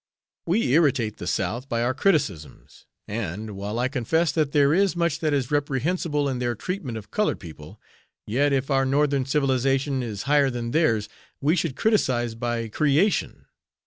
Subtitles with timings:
[0.47, 5.19] We irritate the South by our criticisms, and, while I confess that there is much
[5.19, 7.79] that is reprehensible in their treatment of colored people,
[8.25, 11.07] yet if our Northern civilization is higher than theirs
[11.39, 13.45] we should 'criticise by creation.'